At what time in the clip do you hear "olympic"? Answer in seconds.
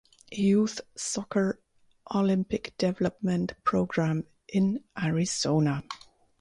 2.15-2.75